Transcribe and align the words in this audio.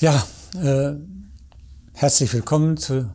Ja, 0.00 0.26
äh, 0.54 0.94
herzlich 1.92 2.32
willkommen 2.32 2.78
zu, 2.78 3.14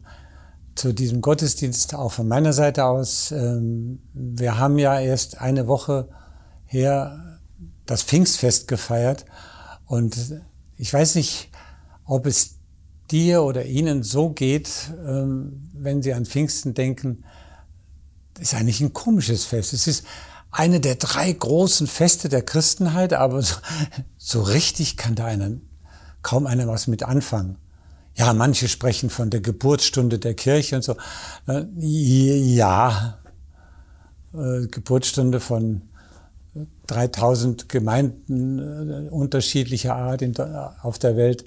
zu 0.76 0.94
diesem 0.94 1.20
Gottesdienst 1.20 1.96
auch 1.96 2.12
von 2.12 2.28
meiner 2.28 2.54
Seite 2.54 2.86
aus. 2.86 3.31
Ähm, 3.31 4.04
wir 4.13 4.60
haben 4.60 4.78
ja 4.78 5.00
erst 5.00 5.42
eine 5.42 5.66
Woche 5.66 6.08
her 6.66 7.40
das 7.88 8.04
Pfingstfest 8.04 8.68
gefeiert 8.68 9.26
und 9.88 10.40
ich 10.78 10.94
weiß 10.94 11.16
nicht, 11.16 11.50
ob 12.05 12.27
es 12.27 12.59
dir 13.09 13.41
oder 13.41 13.65
Ihnen 13.65 14.04
so 14.04 14.29
geht, 14.29 14.70
ähm, 15.07 15.71
wenn 15.73 16.04
Sie 16.04 16.13
an 16.13 16.27
Pfingsten 16.27 16.75
denken, 16.75 17.23
ist 18.39 18.54
eigentlich 18.54 18.81
ein 18.81 18.93
komisches 18.93 19.45
Fest. 19.45 19.73
Es 19.73 19.88
ist 19.88 20.05
eine 20.52 20.79
der 20.79 20.97
drei 20.97 21.31
großen 21.31 21.88
Feste 21.88 22.29
der 22.29 22.43
Christenheit, 22.43 23.13
aber 23.13 23.41
so, 23.41 23.55
so 24.20 24.43
richtig 24.43 24.97
kann 24.97 25.15
da 25.15 25.25
einer 25.25 25.49
kaum 26.26 26.48
einer 26.48 26.68
was 26.68 26.88
mit 26.88 27.04
anfangen. 27.04 27.58
Ja, 28.16 28.34
manche 28.34 28.68
sprechen 28.68 29.12
von 29.12 29.30
der 29.30 29.41
Geburtsstunde 29.41 30.18
der 30.18 30.34
Kirche 30.34 30.77
und 30.77 30.82
so. 30.82 30.95
Äh, 31.48 31.66
ja, 31.77 33.20
äh, 34.34 34.66
Geburtsstunde 34.66 35.40
von 35.40 35.84
3000 36.88 37.70
Gemeinden 37.70 38.58
äh, 38.58 39.09
unterschiedlicher 39.09 39.96
Art 39.96 40.23
auf 40.82 40.98
der 40.98 41.16
Welt. 41.16 41.46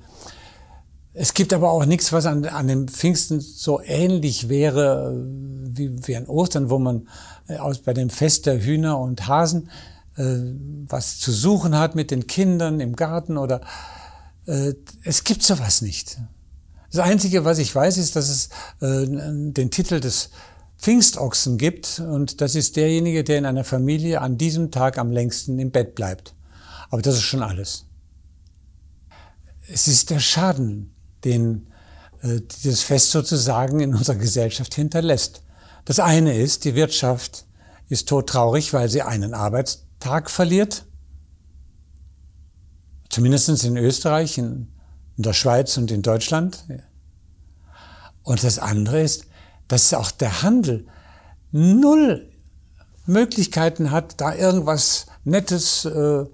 Es 1.12 1.34
gibt 1.34 1.52
aber 1.52 1.72
auch 1.72 1.84
nichts, 1.84 2.12
was 2.12 2.26
an, 2.26 2.44
an 2.44 2.68
dem 2.68 2.86
Pfingsten 2.86 3.40
so 3.40 3.80
ähnlich 3.82 4.48
wäre 4.48 5.12
wie, 5.64 6.06
wie 6.06 6.14
an 6.14 6.26
Ostern, 6.26 6.70
wo 6.70 6.78
man 6.78 7.08
aus, 7.58 7.80
bei 7.80 7.94
dem 7.94 8.10
Fest 8.10 8.46
der 8.46 8.60
Hühner 8.60 9.00
und 9.00 9.26
Hasen 9.26 9.70
was 10.16 11.20
zu 11.20 11.30
suchen 11.30 11.78
hat 11.78 11.94
mit 11.94 12.10
den 12.10 12.26
Kindern 12.26 12.80
im 12.80 12.96
Garten 12.96 13.36
oder 13.36 13.60
äh, 13.60 13.97
es 15.04 15.24
gibt 15.24 15.42
sowas 15.42 15.82
nicht. 15.82 16.18
Das 16.90 17.04
Einzige, 17.04 17.44
was 17.44 17.58
ich 17.58 17.74
weiß, 17.74 17.98
ist, 17.98 18.16
dass 18.16 18.28
es 18.28 18.48
äh, 18.80 19.06
den 19.06 19.70
Titel 19.70 20.00
des 20.00 20.30
Pfingstochsen 20.78 21.58
gibt 21.58 22.00
und 22.00 22.40
das 22.40 22.54
ist 22.54 22.76
derjenige, 22.76 23.24
der 23.24 23.38
in 23.38 23.46
einer 23.46 23.64
Familie 23.64 24.20
an 24.20 24.38
diesem 24.38 24.70
Tag 24.70 24.96
am 24.96 25.10
längsten 25.10 25.58
im 25.58 25.70
Bett 25.70 25.94
bleibt. 25.94 26.34
Aber 26.88 27.02
das 27.02 27.16
ist 27.16 27.22
schon 27.22 27.42
alles. 27.42 27.84
Es 29.70 29.86
ist 29.86 30.08
der 30.10 30.20
Schaden, 30.20 30.94
den 31.24 31.66
äh, 32.22 32.40
dieses 32.62 32.82
Fest 32.82 33.10
sozusagen 33.10 33.80
in 33.80 33.94
unserer 33.94 34.16
Gesellschaft 34.16 34.74
hinterlässt. 34.74 35.42
Das 35.84 36.00
eine 36.00 36.36
ist, 36.38 36.64
die 36.64 36.74
Wirtschaft 36.74 37.44
ist 37.88 38.08
todtraurig, 38.08 38.72
weil 38.72 38.88
sie 38.88 39.02
einen 39.02 39.34
Arbeitstag 39.34 40.30
verliert 40.30 40.86
Zumindest 43.10 43.64
in 43.64 43.76
Österreich, 43.76 44.38
in, 44.38 44.68
in 45.16 45.22
der 45.22 45.32
Schweiz 45.32 45.76
und 45.76 45.90
in 45.90 46.02
Deutschland. 46.02 46.64
Und 48.22 48.44
das 48.44 48.58
andere 48.58 49.02
ist, 49.02 49.26
dass 49.68 49.92
auch 49.94 50.10
der 50.10 50.42
Handel 50.42 50.86
null 51.50 52.28
Möglichkeiten 53.06 53.90
hat, 53.90 54.20
da 54.20 54.34
irgendwas 54.34 55.06
Nettes, 55.24 55.86
äh, 55.86 56.24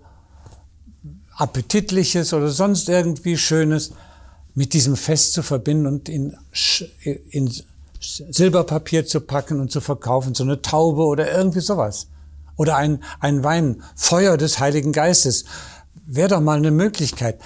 Appetitliches 1.36 2.33
oder 2.33 2.48
sonst 2.50 2.89
irgendwie 2.89 3.36
Schönes 3.36 3.92
mit 4.55 4.72
diesem 4.72 4.97
Fest 4.97 5.33
zu 5.33 5.42
verbinden 5.42 5.86
und 5.86 6.08
in, 6.08 6.36
in 7.30 7.52
Silberpapier 8.00 9.06
zu 9.06 9.20
packen 9.20 9.61
und 9.61 9.70
zu 9.70 9.80
verkaufen, 9.80 10.34
so 10.34 10.45
eine 10.45 10.62
Taube 10.62 11.02
oder 11.02 11.33
irgendwie 11.33 11.61
sowas. 11.61 12.08
Oder 12.56 12.77
ein, 12.77 13.02
ein 13.19 13.42
Wein, 13.42 13.83
Feuer 13.97 14.36
des 14.36 14.61
Heiligen 14.61 14.92
Geistes 14.92 15.45
wäre 16.07 16.29
doch 16.29 16.41
mal 16.41 16.57
eine 16.57 16.71
Möglichkeit. 16.71 17.41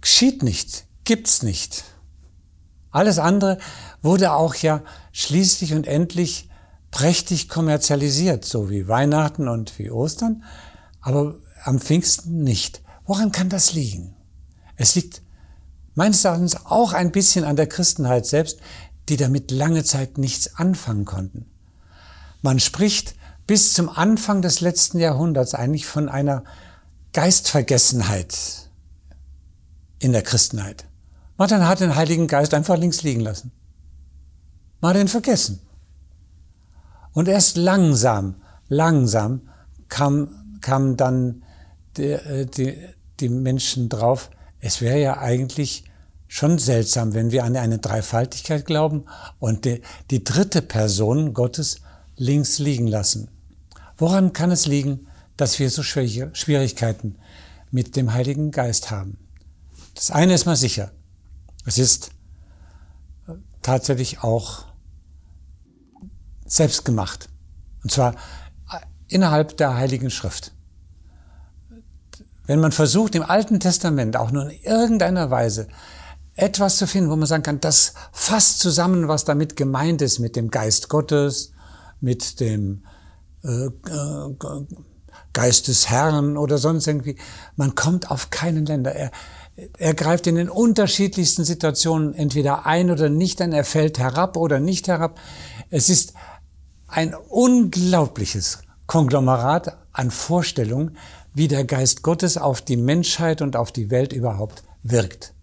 Geschieht 0.00 0.42
nicht, 0.42 0.86
gibt's 1.04 1.42
nicht. 1.42 1.84
Alles 2.90 3.18
andere 3.18 3.58
wurde 4.02 4.32
auch 4.32 4.54
ja 4.54 4.82
schließlich 5.12 5.74
und 5.74 5.86
endlich 5.86 6.48
prächtig 6.90 7.48
kommerzialisiert, 7.48 8.44
so 8.44 8.70
wie 8.70 8.88
Weihnachten 8.88 9.48
und 9.48 9.78
wie 9.78 9.90
Ostern, 9.90 10.44
aber 11.00 11.34
am 11.64 11.80
Pfingsten 11.80 12.42
nicht. 12.42 12.82
Woran 13.04 13.32
kann 13.32 13.48
das 13.48 13.72
liegen? 13.72 14.14
Es 14.76 14.94
liegt 14.94 15.22
meines 15.94 16.24
Erachtens 16.24 16.66
auch 16.66 16.92
ein 16.92 17.12
bisschen 17.12 17.44
an 17.44 17.56
der 17.56 17.66
Christenheit 17.66 18.26
selbst, 18.26 18.60
die 19.08 19.16
damit 19.16 19.50
lange 19.50 19.84
Zeit 19.84 20.18
nichts 20.18 20.56
anfangen 20.56 21.04
konnten. 21.04 21.46
Man 22.42 22.60
spricht 22.60 23.16
bis 23.46 23.72
zum 23.72 23.88
Anfang 23.88 24.42
des 24.42 24.60
letzten 24.60 24.98
Jahrhunderts 24.98 25.54
eigentlich 25.54 25.86
von 25.86 26.08
einer 26.08 26.44
Geistvergessenheit 27.12 28.70
in 29.98 30.12
der 30.12 30.22
Christenheit. 30.22 30.86
Man 31.36 31.66
hat 31.66 31.80
den 31.80 31.94
Heiligen 31.94 32.26
Geist 32.26 32.54
einfach 32.54 32.76
links 32.76 33.02
liegen 33.02 33.20
lassen. 33.20 33.52
Man 34.80 34.94
hat 34.94 35.00
ihn 35.00 35.08
vergessen. 35.08 35.60
Und 37.12 37.28
erst 37.28 37.56
langsam, 37.56 38.36
langsam 38.68 39.48
kam, 39.88 40.58
kam 40.60 40.96
dann 40.96 41.42
die, 41.96 42.12
äh, 42.12 42.46
die, 42.46 42.76
die 43.20 43.28
Menschen 43.28 43.88
drauf, 43.88 44.30
es 44.60 44.80
wäre 44.80 45.00
ja 45.00 45.18
eigentlich 45.18 45.84
schon 46.26 46.58
seltsam, 46.58 47.14
wenn 47.14 47.30
wir 47.30 47.44
an 47.44 47.56
eine 47.56 47.78
Dreifaltigkeit 47.78 48.66
glauben 48.66 49.06
und 49.38 49.64
die, 49.64 49.80
die 50.10 50.22
dritte 50.22 50.62
Person 50.62 51.32
Gottes 51.32 51.80
links 52.16 52.58
liegen 52.58 52.86
lassen. 52.86 53.30
Woran 53.96 54.32
kann 54.32 54.50
es 54.50 54.66
liegen? 54.66 55.06
Dass 55.38 55.58
wir 55.58 55.70
so 55.70 55.82
Schwierigkeiten 55.82 57.16
mit 57.70 57.96
dem 57.96 58.12
Heiligen 58.12 58.50
Geist 58.50 58.90
haben. 58.90 59.18
Das 59.94 60.10
eine 60.10 60.34
ist 60.34 60.44
mal 60.44 60.56
sicher. 60.56 60.90
Es 61.64 61.78
ist 61.78 62.10
äh, 63.26 63.32
tatsächlich 63.62 64.22
auch 64.22 64.66
selbst 66.44 66.84
gemacht. 66.84 67.28
Und 67.82 67.92
zwar 67.92 68.14
äh, 68.14 68.80
innerhalb 69.06 69.56
der 69.56 69.76
Heiligen 69.76 70.10
Schrift. 70.10 70.52
Wenn 72.46 72.60
man 72.60 72.72
versucht, 72.72 73.14
im 73.14 73.22
Alten 73.22 73.60
Testament 73.60 74.16
auch 74.16 74.30
nur 74.30 74.50
in 74.50 74.62
irgendeiner 74.62 75.30
Weise 75.30 75.68
etwas 76.34 76.76
zu 76.78 76.86
finden, 76.86 77.10
wo 77.10 77.16
man 77.16 77.26
sagen 77.26 77.42
kann, 77.42 77.60
das 77.60 77.94
fasst 78.12 78.60
zusammen, 78.60 79.08
was 79.08 79.24
damit 79.24 79.56
gemeint 79.56 80.02
ist, 80.02 80.18
mit 80.18 80.34
dem 80.34 80.50
Geist 80.50 80.88
Gottes, 80.88 81.52
mit 82.00 82.40
dem 82.40 82.84
äh, 83.44 83.66
äh, 83.66 84.36
Geist 85.32 85.68
des 85.68 85.88
Herrn 85.88 86.36
oder 86.36 86.58
sonst 86.58 86.86
irgendwie. 86.86 87.16
Man 87.56 87.74
kommt 87.74 88.10
auf 88.10 88.30
keinen 88.30 88.66
Länder. 88.66 88.92
Er, 88.92 89.10
er 89.76 89.94
greift 89.94 90.26
in 90.26 90.36
den 90.36 90.48
unterschiedlichsten 90.48 91.44
Situationen 91.44 92.14
entweder 92.14 92.66
ein 92.66 92.90
oder 92.90 93.08
nicht 93.08 93.40
ein. 93.40 93.52
Er 93.52 93.64
fällt 93.64 93.98
herab 93.98 94.36
oder 94.36 94.60
nicht 94.60 94.88
herab. 94.88 95.20
Es 95.70 95.88
ist 95.88 96.14
ein 96.86 97.14
unglaubliches 97.14 98.62
Konglomerat 98.86 99.76
an 99.92 100.10
Vorstellungen, 100.10 100.96
wie 101.34 101.48
der 101.48 101.64
Geist 101.64 102.02
Gottes 102.02 102.38
auf 102.38 102.62
die 102.62 102.76
Menschheit 102.76 103.42
und 103.42 103.54
auf 103.54 103.70
die 103.70 103.90
Welt 103.90 104.12
überhaupt 104.12 104.62
wirkt. 104.82 105.34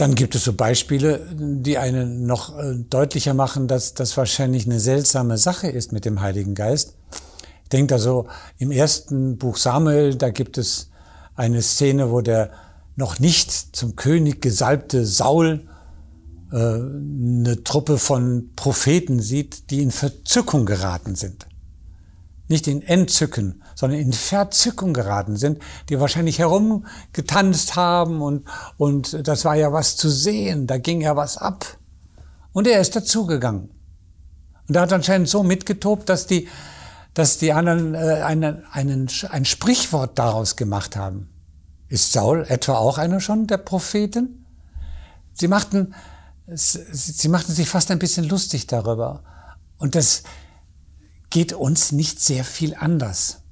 Dann 0.00 0.14
gibt 0.14 0.34
es 0.34 0.44
so 0.44 0.54
Beispiele, 0.54 1.20
die 1.30 1.76
einen 1.76 2.24
noch 2.24 2.58
äh, 2.58 2.74
deutlicher 2.88 3.34
machen, 3.34 3.68
dass 3.68 3.92
das 3.92 4.16
wahrscheinlich 4.16 4.64
eine 4.64 4.80
seltsame 4.80 5.36
Sache 5.36 5.68
ist 5.68 5.92
mit 5.92 6.06
dem 6.06 6.22
Heiligen 6.22 6.54
Geist. 6.54 6.94
Ich 7.64 7.68
denke 7.68 7.96
also 7.96 8.26
im 8.56 8.70
ersten 8.70 9.36
Buch 9.36 9.58
Samuel, 9.58 10.14
da 10.14 10.30
gibt 10.30 10.56
es 10.56 10.88
eine 11.34 11.60
Szene, 11.60 12.10
wo 12.10 12.22
der 12.22 12.50
noch 12.96 13.18
nicht 13.18 13.76
zum 13.76 13.94
König 13.94 14.40
gesalbte 14.40 15.04
Saul 15.04 15.68
äh, 16.50 16.56
eine 16.56 17.62
Truppe 17.62 17.98
von 17.98 18.52
Propheten 18.56 19.20
sieht, 19.20 19.70
die 19.70 19.82
in 19.82 19.90
Verzückung 19.90 20.64
geraten 20.64 21.14
sind 21.14 21.46
nicht 22.50 22.66
in 22.66 22.82
Entzücken, 22.82 23.62
sondern 23.76 24.00
in 24.00 24.12
Verzückung 24.12 24.92
geraten 24.92 25.36
sind, 25.36 25.60
die 25.88 26.00
wahrscheinlich 26.00 26.40
herumgetanzt 26.40 27.76
haben 27.76 28.20
und, 28.20 28.46
und 28.76 29.26
das 29.26 29.44
war 29.44 29.54
ja 29.54 29.72
was 29.72 29.96
zu 29.96 30.10
sehen, 30.10 30.66
da 30.66 30.76
ging 30.78 31.00
ja 31.00 31.14
was 31.14 31.38
ab. 31.38 31.64
Und 32.52 32.66
er 32.66 32.80
ist 32.80 32.96
dazugegangen. 32.96 33.70
Und 34.68 34.74
er 34.74 34.82
hat 34.82 34.92
anscheinend 34.92 35.28
so 35.28 35.44
mitgetobt, 35.44 36.08
dass 36.08 36.26
die, 36.26 36.48
dass 37.14 37.38
die 37.38 37.52
anderen 37.52 37.94
äh, 37.94 38.22
einen, 38.24 38.64
einen, 38.72 39.08
ein 39.30 39.44
Sprichwort 39.44 40.18
daraus 40.18 40.56
gemacht 40.56 40.96
haben. 40.96 41.30
Ist 41.88 42.12
Saul 42.12 42.44
etwa 42.48 42.74
auch 42.74 42.98
einer 42.98 43.20
schon 43.20 43.46
der 43.46 43.58
Propheten? 43.58 44.46
Sie 45.32 45.48
machten, 45.48 45.94
sie 46.46 47.28
machten 47.28 47.52
sich 47.52 47.68
fast 47.68 47.90
ein 47.92 48.00
bisschen 48.00 48.28
lustig 48.28 48.66
darüber. 48.66 49.22
Und 49.78 49.94
das, 49.94 50.24
geht 51.30 51.52
uns 51.52 51.92
nicht 51.92 52.20
sehr 52.20 52.44
viel 52.44 52.74
anders. 52.74 53.42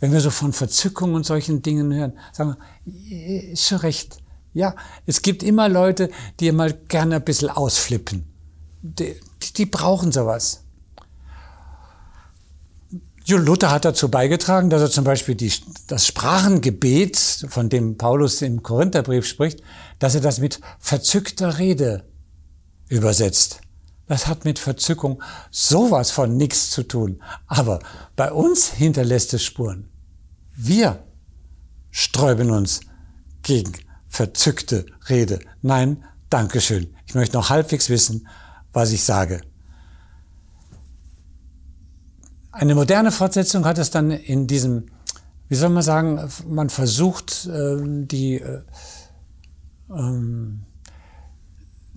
Wenn 0.00 0.12
wir 0.12 0.20
so 0.20 0.30
von 0.30 0.52
Verzückung 0.52 1.14
und 1.14 1.24
solchen 1.24 1.62
Dingen 1.62 1.92
hören, 1.92 2.18
sagen 2.32 2.56
wir, 2.84 3.52
ist 3.52 3.66
schon 3.68 3.78
recht. 3.78 4.18
Ja, 4.54 4.74
es 5.06 5.22
gibt 5.22 5.42
immer 5.42 5.68
Leute, 5.68 6.10
die 6.40 6.52
mal 6.52 6.72
gerne 6.72 7.16
ein 7.16 7.24
bisschen 7.24 7.48
ausflippen. 7.48 8.24
Die, 8.82 9.16
die 9.56 9.66
brauchen 9.66 10.12
sowas. 10.12 10.62
Luther 13.28 13.70
hat 13.70 13.84
dazu 13.84 14.10
beigetragen, 14.10 14.68
dass 14.68 14.82
er 14.82 14.90
zum 14.90 15.04
Beispiel 15.04 15.34
die, 15.34 15.52
das 15.86 16.06
Sprachengebet, 16.06 17.46
von 17.48 17.68
dem 17.68 17.96
Paulus 17.96 18.42
im 18.42 18.62
Korintherbrief 18.62 19.24
spricht, 19.24 19.62
dass 19.98 20.14
er 20.14 20.20
das 20.20 20.40
mit 20.40 20.60
verzückter 20.78 21.58
Rede 21.58 22.04
übersetzt. 22.88 23.61
Das 24.12 24.26
hat 24.26 24.44
mit 24.44 24.58
Verzückung 24.58 25.22
sowas 25.50 26.10
von 26.10 26.36
nichts 26.36 26.70
zu 26.70 26.82
tun. 26.82 27.22
Aber 27.46 27.78
bei 28.14 28.30
uns 28.30 28.68
hinterlässt 28.68 29.32
es 29.32 29.42
Spuren. 29.42 29.88
Wir 30.54 31.02
sträuben 31.90 32.50
uns 32.50 32.80
gegen 33.40 33.72
verzückte 34.08 34.84
Rede. 35.08 35.40
Nein, 35.62 36.04
Dankeschön. 36.28 36.94
Ich 37.06 37.14
möchte 37.14 37.38
noch 37.38 37.48
halbwegs 37.48 37.88
wissen, 37.88 38.28
was 38.74 38.92
ich 38.92 39.02
sage. 39.02 39.40
Eine 42.50 42.74
moderne 42.74 43.12
Fortsetzung 43.12 43.64
hat 43.64 43.78
es 43.78 43.90
dann 43.90 44.10
in 44.10 44.46
diesem, 44.46 44.90
wie 45.48 45.54
soll 45.54 45.70
man 45.70 45.82
sagen, 45.82 46.30
man 46.46 46.68
versucht, 46.68 47.48
ähm, 47.50 48.08
die, 48.08 48.34
äh, 48.34 48.62
ähm, 49.88 50.66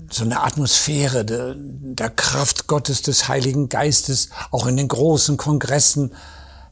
so 0.09 0.23
eine 0.23 0.43
Atmosphäre 0.43 1.25
der, 1.25 1.55
der 1.57 2.09
Kraft 2.09 2.67
Gottes, 2.67 3.01
des 3.01 3.27
Heiligen 3.27 3.69
Geistes, 3.69 4.29
auch 4.51 4.67
in 4.67 4.77
den 4.77 4.87
großen 4.87 5.37
Kongressen 5.37 6.13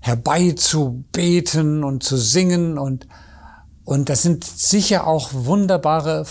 herbeizubeten 0.01 1.83
und 1.83 2.03
zu 2.03 2.17
singen. 2.17 2.77
Und 2.77 3.07
und 3.85 4.07
das 4.09 4.21
sind 4.21 4.45
sicher 4.45 5.07
auch 5.07 5.31
wunderbare 5.33 6.25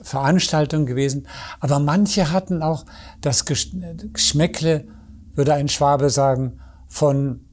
Veranstaltungen 0.00 0.84
gewesen, 0.84 1.26
aber 1.58 1.78
manche 1.78 2.30
hatten 2.30 2.62
auch 2.62 2.84
das 3.22 3.46
Geschmäckle, 3.46 4.86
würde 5.34 5.54
ein 5.54 5.68
Schwabe 5.68 6.10
sagen, 6.10 6.60
von, 6.86 7.46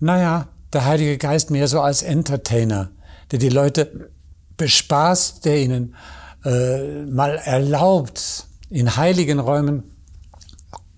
naja, 0.00 0.48
der 0.72 0.84
Heilige 0.84 1.18
Geist 1.18 1.50
mehr 1.50 1.68
so 1.68 1.80
als 1.80 2.02
Entertainer, 2.02 2.90
der 3.30 3.38
die 3.38 3.50
Leute 3.50 4.10
bespaßt, 4.56 5.44
der 5.44 5.62
ihnen 5.62 5.94
äh, 6.44 7.04
mal 7.06 7.36
erlaubt, 7.36 8.46
in 8.68 8.96
heiligen 8.96 9.38
Räumen 9.38 9.84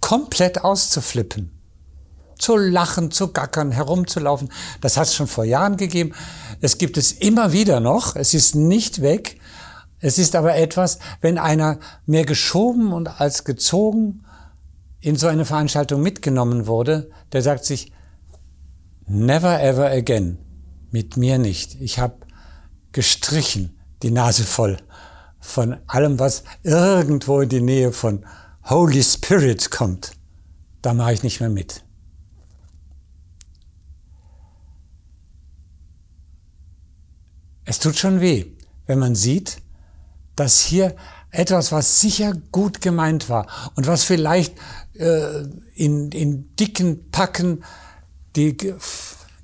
komplett 0.01 0.65
auszuflippen, 0.65 1.51
zu 2.39 2.57
lachen, 2.57 3.11
zu 3.11 3.33
gackern, 3.33 3.73
herumzulaufen. 3.73 4.51
Das 4.81 4.97
hat 4.97 5.07
es 5.07 5.15
schon 5.15 5.27
vor 5.27 5.45
Jahren 5.45 5.77
gegeben. 5.77 6.13
Es 6.61 6.79
gibt 6.79 6.97
es 6.97 7.13
immer 7.13 7.53
wieder 7.53 7.81
noch. 7.81 8.17
Es 8.17 8.35
ist 8.35 8.55
nicht 8.55 9.03
weg. 9.03 9.41
Es 10.01 10.19
ist 10.19 10.37
aber 10.37 10.57
etwas, 10.57 10.99
wenn 11.21 11.39
einer 11.39 11.79
mehr 12.07 12.25
geschoben 12.25 12.93
und 12.93 13.21
als 13.21 13.45
gezogen 13.45 14.25
in 15.01 15.17
so 15.17 15.27
eine 15.27 15.45
Veranstaltung 15.45 16.03
mitgenommen 16.03 16.67
wurde, 16.67 17.11
der 17.33 17.43
sagt 17.43 17.65
sich, 17.65 17.93
never 19.07 19.63
ever 19.63 19.91
again, 19.91 20.39
mit 20.91 21.17
mir 21.17 21.39
nicht. 21.39 21.81
Ich 21.81 21.99
habe 21.99 22.17
gestrichen 22.93 23.79
die 24.03 24.11
Nase 24.11 24.45
voll 24.45 24.77
von 25.45 25.77
allem, 25.87 26.19
was 26.19 26.43
irgendwo 26.63 27.43
in 27.43 27.49
die 27.51 27.61
Nähe 27.61 27.93
von 27.93 28.25
Holy 28.65 29.03
Spirit 29.03 29.71
kommt. 29.71 30.13
Da 30.81 30.95
mache 30.95 31.13
ich 31.13 31.23
nicht 31.23 31.41
mehr 31.41 31.51
mit. 31.51 31.85
Es 37.67 37.79
tut 37.79 37.97
schon 37.97 38.21
weh, 38.21 38.47
wenn 38.87 38.99
man 38.99 39.15
sieht, 39.15 39.59
dass 40.35 40.61
hier 40.61 40.97
etwas, 41.31 41.73
was 41.73 42.01
sicher 42.01 42.33
gut 42.51 42.81
gemeint 42.81 43.29
war 43.29 43.47
und 43.77 43.87
was 43.87 44.03
vielleicht 44.03 44.55
äh, 44.95 45.43
in, 45.75 46.11
in 46.11 46.57
dicken 46.57 47.11
Packen 47.11 47.65
die 48.35 48.57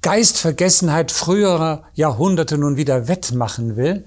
Geistvergessenheit 0.03 1.13
früherer 1.13 1.85
Jahrhunderte 1.95 2.57
nun 2.57 2.77
wieder 2.77 3.07
wettmachen 3.07 3.77
will, 3.77 4.07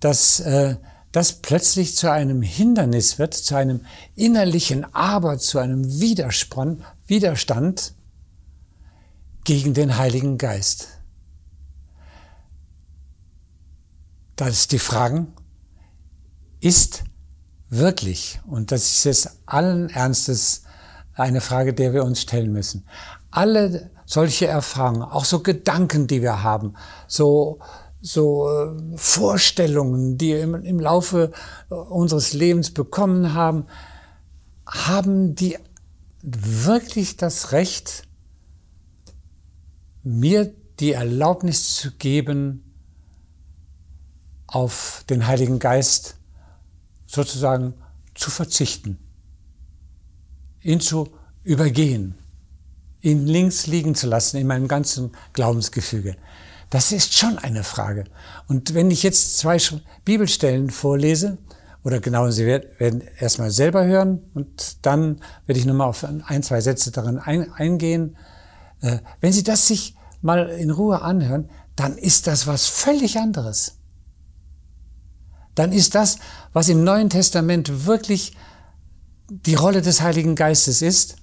dass 0.00 0.40
äh, 0.40 0.76
das 1.16 1.32
plötzlich 1.32 1.96
zu 1.96 2.12
einem 2.12 2.42
Hindernis 2.42 3.18
wird, 3.18 3.32
zu 3.32 3.54
einem 3.54 3.80
innerlichen 4.16 4.84
Aber, 4.92 5.38
zu 5.38 5.58
einem 5.58 5.98
Widerstand, 5.98 6.82
Widerstand 7.06 7.94
gegen 9.44 9.72
den 9.72 9.96
Heiligen 9.96 10.36
Geist. 10.36 10.88
Da 14.36 14.46
ist 14.48 14.72
die 14.72 14.78
Frage, 14.78 15.26
ist 16.60 17.04
wirklich, 17.70 18.38
und 18.46 18.70
das 18.70 18.82
ist 18.82 19.04
jetzt 19.04 19.40
allen 19.46 19.88
Ernstes 19.88 20.64
eine 21.14 21.40
Frage, 21.40 21.72
der 21.72 21.94
wir 21.94 22.04
uns 22.04 22.20
stellen 22.20 22.52
müssen, 22.52 22.86
alle 23.30 23.90
solche 24.04 24.48
Erfahrungen, 24.48 25.00
auch 25.00 25.24
so 25.24 25.40
Gedanken, 25.40 26.08
die 26.08 26.20
wir 26.20 26.42
haben, 26.42 26.74
so, 27.08 27.58
so 28.06 28.48
äh, 28.48 28.96
Vorstellungen, 28.96 30.16
die 30.16 30.28
wir 30.28 30.42
im, 30.42 30.54
im 30.54 30.78
Laufe 30.78 31.32
unseres 31.68 32.32
Lebens 32.32 32.70
bekommen 32.70 33.34
haben, 33.34 33.66
haben 34.64 35.34
die 35.34 35.58
wirklich 36.22 37.16
das 37.16 37.50
Recht, 37.52 38.06
mir 40.04 40.54
die 40.78 40.92
Erlaubnis 40.92 41.74
zu 41.74 41.90
geben, 41.92 42.62
auf 44.46 45.04
den 45.10 45.26
Heiligen 45.26 45.58
Geist 45.58 46.16
sozusagen 47.06 47.74
zu 48.14 48.30
verzichten, 48.30 48.98
ihn 50.62 50.80
zu 50.80 51.08
übergehen, 51.42 52.14
ihn 53.00 53.26
links 53.26 53.66
liegen 53.66 53.96
zu 53.96 54.06
lassen 54.06 54.36
in 54.36 54.46
meinem 54.46 54.68
ganzen 54.68 55.10
Glaubensgefüge. 55.32 56.16
Das 56.70 56.92
ist 56.92 57.14
schon 57.14 57.38
eine 57.38 57.64
Frage. 57.64 58.04
Und 58.48 58.74
wenn 58.74 58.90
ich 58.90 59.02
jetzt 59.02 59.38
zwei 59.38 59.58
Bibelstellen 60.04 60.70
vorlese, 60.70 61.38
oder 61.84 62.00
genau, 62.00 62.28
Sie 62.30 62.46
werden 62.46 63.02
erstmal 63.18 63.50
selber 63.50 63.84
hören 63.84 64.20
und 64.34 64.84
dann 64.84 65.20
werde 65.46 65.60
ich 65.60 65.66
nochmal 65.66 65.88
auf 65.88 66.04
ein, 66.04 66.42
zwei 66.42 66.60
Sätze 66.60 66.90
darin 66.90 67.18
eingehen. 67.18 68.16
Äh, 68.80 68.98
wenn 69.20 69.32
Sie 69.32 69.44
das 69.44 69.68
sich 69.68 69.94
mal 70.20 70.48
in 70.48 70.70
Ruhe 70.70 71.02
anhören, 71.02 71.48
dann 71.76 71.96
ist 71.96 72.26
das 72.26 72.48
was 72.48 72.66
völlig 72.66 73.18
anderes 73.18 73.76
dann 75.56 75.72
ist 75.72 75.96
das, 75.96 76.18
was 76.52 76.68
im 76.68 76.84
Neuen 76.84 77.10
Testament 77.10 77.86
wirklich 77.86 78.36
die 79.28 79.56
Rolle 79.56 79.82
des 79.82 80.02
Heiligen 80.02 80.36
Geistes 80.36 80.82
ist. 80.82 81.16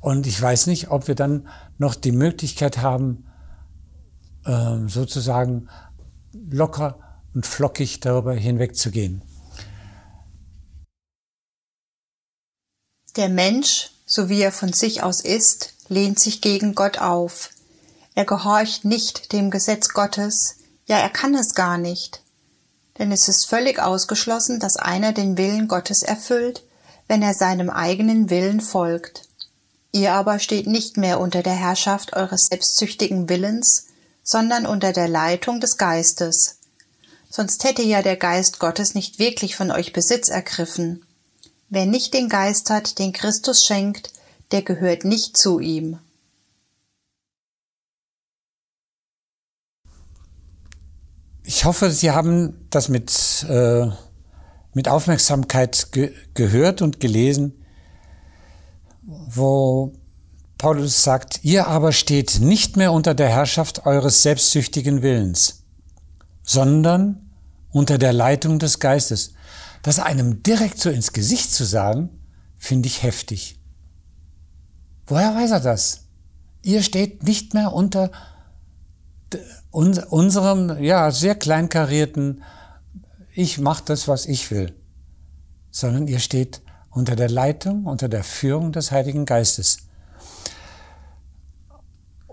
Und 0.00 0.26
ich 0.26 0.40
weiß 0.40 0.68
nicht, 0.68 0.90
ob 0.90 1.08
wir 1.08 1.14
dann 1.14 1.48
noch 1.76 1.94
die 1.94 2.12
Möglichkeit 2.12 2.78
haben, 2.78 3.26
ähm, 4.46 4.88
sozusagen 4.88 5.68
locker 6.32 6.98
und 7.34 7.46
flockig 7.46 8.00
darüber 8.00 8.34
hinwegzugehen. 8.34 9.22
Der 13.16 13.28
Mensch, 13.28 13.90
so 14.06 14.28
wie 14.28 14.42
er 14.42 14.52
von 14.52 14.72
sich 14.72 15.02
aus 15.02 15.20
ist, 15.20 15.74
lehnt 15.88 16.18
sich 16.18 16.40
gegen 16.40 16.74
Gott 16.74 16.98
auf. 16.98 17.50
Er 18.14 18.24
gehorcht 18.24 18.84
nicht 18.84 19.32
dem 19.32 19.50
Gesetz 19.50 19.90
Gottes, 19.90 20.56
ja 20.86 20.98
er 20.98 21.10
kann 21.10 21.34
es 21.34 21.54
gar 21.54 21.78
nicht 21.78 22.24
denn 22.98 23.10
es 23.10 23.28
ist 23.28 23.46
völlig 23.46 23.80
ausgeschlossen, 23.80 24.60
dass 24.60 24.76
einer 24.76 25.12
den 25.12 25.36
Willen 25.36 25.68
Gottes 25.68 26.02
erfüllt, 26.02 26.62
wenn 27.08 27.22
er 27.22 27.34
seinem 27.34 27.70
eigenen 27.70 28.30
Willen 28.30 28.60
folgt. 28.60 29.28
Ihr 29.92 30.12
aber 30.12 30.38
steht 30.38 30.66
nicht 30.66 30.96
mehr 30.96 31.20
unter 31.20 31.42
der 31.42 31.54
Herrschaft 31.54 32.14
eures 32.14 32.46
selbstsüchtigen 32.46 33.28
Willens, 33.28 33.86
sondern 34.24 34.66
unter 34.66 34.92
der 34.92 35.06
Leitung 35.06 35.60
des 35.60 35.76
Geistes. 35.76 36.58
Sonst 37.30 37.62
hätte 37.64 37.82
ja 37.82 38.02
der 38.02 38.16
Geist 38.16 38.58
Gottes 38.58 38.94
nicht 38.94 39.18
wirklich 39.18 39.54
von 39.54 39.70
euch 39.70 39.92
Besitz 39.92 40.28
ergriffen. 40.28 41.04
Wer 41.68 41.86
nicht 41.86 42.14
den 42.14 42.28
Geist 42.28 42.70
hat, 42.70 42.98
den 42.98 43.12
Christus 43.12 43.64
schenkt, 43.64 44.12
der 44.50 44.62
gehört 44.62 45.04
nicht 45.04 45.36
zu 45.36 45.60
ihm. 45.60 45.98
Ich 51.42 51.66
hoffe, 51.66 51.90
Sie 51.90 52.10
haben 52.10 52.66
das 52.70 52.88
mit, 52.88 53.44
äh, 53.48 53.88
mit 54.72 54.88
Aufmerksamkeit 54.88 55.92
ge 55.92 56.14
gehört 56.32 56.80
und 56.80 57.00
gelesen, 57.00 57.52
wo 59.02 59.92
Paulus 60.58 61.02
sagt, 61.02 61.40
ihr 61.42 61.66
aber 61.66 61.92
steht 61.92 62.40
nicht 62.40 62.76
mehr 62.76 62.92
unter 62.92 63.14
der 63.14 63.28
Herrschaft 63.28 63.86
eures 63.86 64.22
selbstsüchtigen 64.22 65.02
Willens, 65.02 65.64
sondern 66.42 67.30
unter 67.70 67.98
der 67.98 68.12
Leitung 68.12 68.58
des 68.58 68.78
Geistes. 68.78 69.34
Das 69.82 69.98
einem 69.98 70.42
direkt 70.42 70.80
so 70.80 70.90
ins 70.90 71.12
Gesicht 71.12 71.52
zu 71.52 71.64
sagen, 71.64 72.08
finde 72.56 72.86
ich 72.86 73.02
heftig. 73.02 73.58
Woher 75.06 75.34
weiß 75.34 75.50
er 75.50 75.60
das? 75.60 76.04
Ihr 76.62 76.82
steht 76.82 77.24
nicht 77.24 77.52
mehr 77.52 77.72
unter 77.72 78.10
unserem 79.70 80.82
ja 80.82 81.10
sehr 81.10 81.34
kleinkarierten 81.34 82.42
ich 83.36 83.58
mache 83.58 83.82
das, 83.86 84.06
was 84.06 84.26
ich 84.26 84.50
will, 84.52 84.72
sondern 85.70 86.06
ihr 86.06 86.20
steht 86.20 86.62
unter 86.90 87.16
der 87.16 87.28
Leitung, 87.28 87.84
unter 87.86 88.08
der 88.08 88.22
Führung 88.22 88.70
des 88.70 88.92
Heiligen 88.92 89.24
Geistes. 89.24 89.88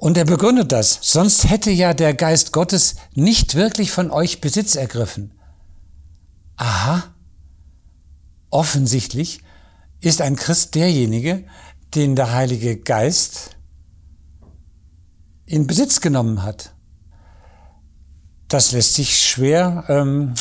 Und 0.02 0.18
er 0.18 0.26
begründet 0.26 0.72
das. 0.72 0.98
Sonst 1.04 1.48
hätte 1.48 1.70
ja 1.70 1.94
der 1.94 2.16
Geist 2.16 2.52
Gottes 2.52 2.96
nicht 3.14 3.54
wirklich 3.54 3.92
von 3.92 4.10
euch 4.10 4.42
Besitz 4.42 4.74
ergriffen. 4.74 5.32
Aha. 6.56 7.04
Offensichtlich 8.50 9.44
ist 10.00 10.22
ein 10.22 10.36
Christ 10.36 10.74
derjenige, 10.74 11.46
den 11.94 12.16
der 12.16 12.34
Heilige 12.34 12.78
Geist 12.78 13.58
in 15.46 15.68
Besitz 15.68 16.02
genommen 16.02 16.42
hat. 16.42 16.74
Das 18.48 18.72
lässt 18.72 18.96
sich 18.96 19.20
schwer, 19.20 19.84
ähm, 19.88 20.34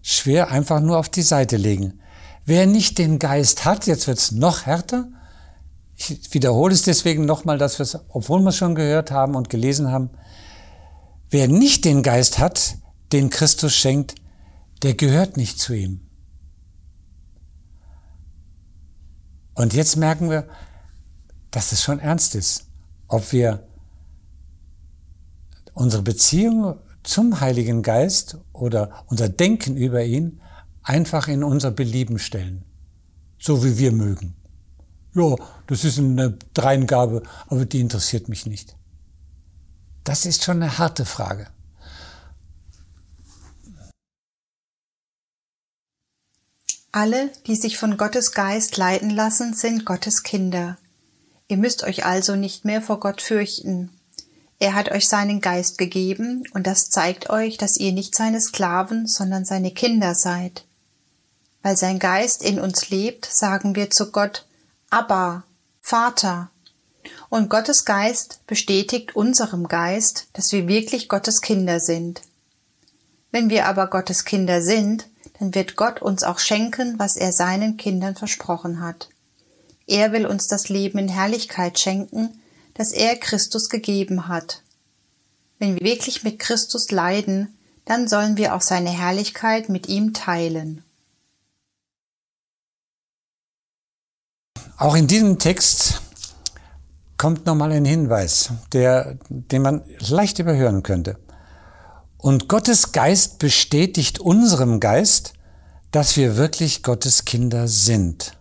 schwer 0.00 0.52
einfach 0.52 0.78
nur 0.78 0.98
auf 0.98 1.08
die 1.08 1.22
Seite 1.22 1.56
legen. 1.56 2.00
Wer 2.44 2.68
nicht 2.68 2.98
den 2.98 3.18
Geist 3.18 3.64
hat, 3.64 3.88
jetzt 3.88 4.06
wird's 4.06 4.30
noch 4.30 4.64
härter, 4.64 5.08
ich 5.96 6.34
wiederhole 6.34 6.74
es 6.74 6.82
deswegen 6.82 7.24
nochmal, 7.24 7.58
dass 7.58 7.78
wir 7.78 7.84
es, 7.84 7.98
obwohl 8.08 8.40
wir 8.40 8.50
es 8.50 8.56
schon 8.56 8.74
gehört 8.74 9.10
haben 9.10 9.34
und 9.34 9.48
gelesen 9.48 9.90
haben, 9.90 10.10
wer 11.30 11.48
nicht 11.48 11.84
den 11.84 12.02
Geist 12.02 12.38
hat, 12.38 12.76
den 13.12 13.30
Christus 13.30 13.74
schenkt, 13.74 14.14
der 14.82 14.94
gehört 14.94 15.36
nicht 15.36 15.58
zu 15.58 15.74
ihm. 15.74 16.00
Und 19.54 19.72
jetzt 19.72 19.96
merken 19.96 20.28
wir, 20.28 20.46
dass 21.50 21.72
es 21.72 21.82
schon 21.82 21.98
ernst 21.98 22.34
ist, 22.34 22.66
ob 23.08 23.32
wir 23.32 23.66
unsere 25.72 26.02
Beziehung 26.02 26.78
zum 27.02 27.40
Heiligen 27.40 27.82
Geist 27.82 28.36
oder 28.52 29.04
unser 29.06 29.30
Denken 29.30 29.76
über 29.76 30.04
ihn 30.04 30.42
einfach 30.82 31.28
in 31.28 31.42
unser 31.42 31.70
Belieben 31.70 32.18
stellen, 32.18 32.64
so 33.38 33.64
wie 33.64 33.78
wir 33.78 33.92
mögen 33.92 34.35
ja, 35.16 35.34
das 35.66 35.84
ist 35.84 35.98
eine 35.98 36.38
Dreingabe, 36.54 37.22
aber 37.48 37.64
die 37.64 37.80
interessiert 37.80 38.28
mich 38.28 38.46
nicht. 38.46 38.76
Das 40.04 40.26
ist 40.26 40.44
schon 40.44 40.62
eine 40.62 40.78
harte 40.78 41.04
Frage. 41.04 41.48
Alle, 46.92 47.30
die 47.46 47.56
sich 47.56 47.76
von 47.76 47.98
Gottes 47.98 48.32
Geist 48.32 48.76
leiten 48.76 49.10
lassen, 49.10 49.52
sind 49.52 49.84
Gottes 49.84 50.22
Kinder. 50.22 50.78
Ihr 51.48 51.58
müsst 51.58 51.82
euch 51.84 52.06
also 52.06 52.36
nicht 52.36 52.64
mehr 52.64 52.80
vor 52.80 53.00
Gott 53.00 53.20
fürchten. 53.20 53.90
Er 54.58 54.74
hat 54.74 54.90
euch 54.90 55.06
seinen 55.06 55.40
Geist 55.40 55.76
gegeben, 55.76 56.44
und 56.54 56.66
das 56.66 56.88
zeigt 56.88 57.28
euch, 57.28 57.58
dass 57.58 57.76
ihr 57.76 57.92
nicht 57.92 58.14
seine 58.14 58.40
Sklaven, 58.40 59.06
sondern 59.06 59.44
seine 59.44 59.72
Kinder 59.72 60.14
seid. 60.14 60.64
Weil 61.62 61.76
sein 61.76 61.98
Geist 61.98 62.42
in 62.42 62.58
uns 62.58 62.88
lebt, 62.88 63.26
sagen 63.26 63.76
wir 63.76 63.90
zu 63.90 64.10
Gott, 64.10 64.45
Abba, 64.90 65.42
Vater. 65.80 66.50
Und 67.28 67.50
Gottes 67.50 67.84
Geist 67.84 68.40
bestätigt 68.46 69.16
unserem 69.16 69.66
Geist, 69.66 70.28
dass 70.32 70.52
wir 70.52 70.68
wirklich 70.68 71.08
Gottes 71.08 71.40
Kinder 71.40 71.80
sind. 71.80 72.22
Wenn 73.32 73.50
wir 73.50 73.66
aber 73.66 73.88
Gottes 73.88 74.24
Kinder 74.24 74.62
sind, 74.62 75.08
dann 75.38 75.54
wird 75.54 75.74
Gott 75.76 76.00
uns 76.00 76.22
auch 76.22 76.38
schenken, 76.38 76.98
was 76.98 77.16
er 77.16 77.32
seinen 77.32 77.76
Kindern 77.76 78.14
versprochen 78.14 78.80
hat. 78.80 79.08
Er 79.88 80.12
will 80.12 80.24
uns 80.24 80.46
das 80.46 80.68
Leben 80.68 80.98
in 80.98 81.08
Herrlichkeit 81.08 81.78
schenken, 81.78 82.40
das 82.74 82.92
er 82.92 83.16
Christus 83.16 83.68
gegeben 83.68 84.28
hat. 84.28 84.62
Wenn 85.58 85.74
wir 85.74 85.82
wirklich 85.82 86.22
mit 86.22 86.38
Christus 86.38 86.90
leiden, 86.92 87.56
dann 87.84 88.08
sollen 88.08 88.36
wir 88.36 88.54
auch 88.54 88.62
seine 88.62 88.90
Herrlichkeit 88.90 89.68
mit 89.68 89.88
ihm 89.88 90.14
teilen. 90.14 90.82
Auch 94.76 94.94
in 94.94 95.06
diesem 95.06 95.38
Text 95.38 96.02
kommt 97.16 97.46
nochmal 97.46 97.72
ein 97.72 97.84
Hinweis, 97.84 98.50
der, 98.72 99.16
den 99.28 99.62
man 99.62 99.82
leicht 100.00 100.38
überhören 100.38 100.82
könnte. 100.82 101.18
Und 102.18 102.48
Gottes 102.48 102.92
Geist 102.92 103.38
bestätigt 103.38 104.18
unserem 104.18 104.80
Geist, 104.80 105.32
dass 105.92 106.16
wir 106.16 106.36
wirklich 106.36 106.82
Gottes 106.82 107.24
Kinder 107.24 107.68
sind. 107.68 108.36